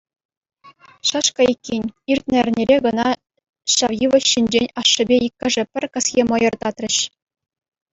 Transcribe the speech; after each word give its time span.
Шӗшкӗ 1.07 1.43
иккен, 1.53 1.83
иртнӗ 2.13 2.35
эрнере 2.43 2.77
кӑна 2.87 3.07
ҫав 3.77 3.91
йывӑҫ 4.01 4.25
ҫинчен 4.33 4.67
ашшӗпе 4.83 5.15
иккӗшӗ 5.31 5.63
пӗр 5.73 5.85
кӗсье 5.97 6.23
мӑйӑр 6.33 6.55
татрӗҫ. 6.65 6.97